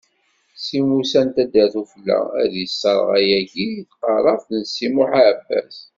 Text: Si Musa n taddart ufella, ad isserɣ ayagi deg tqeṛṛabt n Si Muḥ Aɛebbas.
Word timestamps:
Si 0.61 0.77
Musa 0.87 1.19
n 1.25 1.27
taddart 1.35 1.75
ufella, 1.81 2.19
ad 2.41 2.53
isserɣ 2.63 3.07
ayagi 3.17 3.67
deg 3.77 3.87
tqeṛṛabt 3.91 4.49
n 4.53 4.61
Si 4.73 4.87
Muḥ 4.95 5.11
Aɛebbas. 5.19 5.77